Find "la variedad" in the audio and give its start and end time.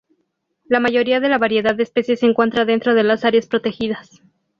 1.29-1.75